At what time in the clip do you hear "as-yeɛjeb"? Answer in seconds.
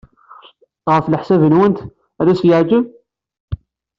2.33-2.85